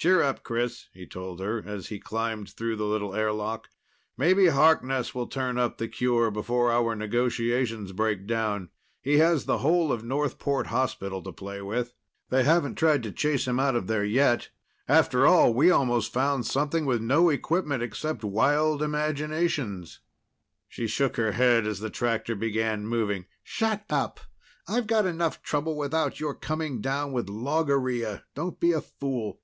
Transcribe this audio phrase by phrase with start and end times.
[0.00, 3.68] "Cheer up, Chris," he told her as he climbed through the little airlock.
[4.16, 8.70] "Maybe Harkness will turn up the cure before our negotiations break down.
[9.02, 11.94] He has the whole of Northport Hospital to play with.
[12.28, 14.50] They haven't tried to chase him out of there yet.
[14.86, 19.98] After all, we almost found something with no equipment except wild imaginations."
[20.68, 23.26] She shook her head as the tractor began moving.
[23.42, 24.20] "Shut up!
[24.68, 28.22] I've got enough trouble without your coming down with logorrhea.
[28.36, 29.40] Don't be a fool."